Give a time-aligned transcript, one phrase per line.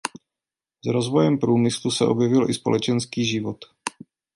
[0.85, 3.57] S rozvojem průmyslu se objevil i společenský život.